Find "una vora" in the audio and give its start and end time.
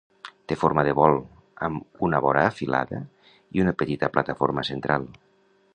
2.07-2.47